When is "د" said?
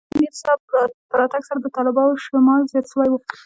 0.03-0.03, 1.61-1.67